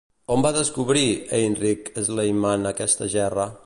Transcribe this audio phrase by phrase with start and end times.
[0.35, 1.03] On va descobrir,
[1.41, 3.53] Heinrich Schliemann, aquesta gerra?